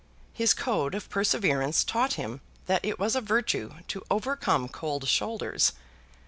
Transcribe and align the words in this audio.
His 0.33 0.55
code 0.55 0.95
of 0.95 1.11
perseverance 1.11 1.83
taught 1.83 2.13
him 2.13 2.41
that 2.65 2.83
it 2.83 2.97
was 2.97 3.15
a 3.15 3.21
virtue 3.21 3.75
to 3.89 4.03
overcome 4.09 4.67
cold 4.67 5.07
shoulders. 5.07 5.73